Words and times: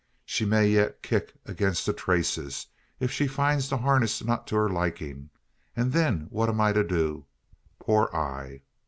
She 0.25 0.45
may 0.45 0.67
yet 0.67 1.03
kick 1.03 1.31
against 1.45 1.85
the 1.85 1.93
traces, 1.93 2.65
if 2.99 3.11
she 3.11 3.27
find 3.27 3.61
the 3.61 3.77
harness 3.77 4.23
not 4.23 4.47
to 4.47 4.55
her 4.55 4.67
liking; 4.67 5.29
and 5.75 5.93
then 5.93 6.25
what 6.31 6.49
am 6.49 6.59
I 6.59 6.73
to 6.73 6.83
do 6.83 7.27
poor 7.77 8.09
I?" 8.11 8.61